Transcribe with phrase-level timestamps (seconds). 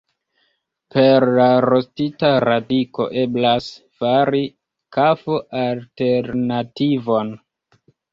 [0.93, 3.67] Per la rostita radiko eblas
[3.99, 4.41] fari
[4.97, 7.31] kafo-alternativon.